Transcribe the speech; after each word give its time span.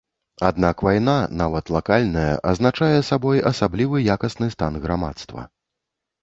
Аднак 0.47 0.77
вайна, 0.85 1.17
нават 1.41 1.65
лакальная, 1.75 2.31
азначае 2.53 2.97
сабой 3.11 3.43
асаблівы 3.51 4.03
якасны 4.15 4.49
стан 4.57 4.81
грамадства. 4.87 5.47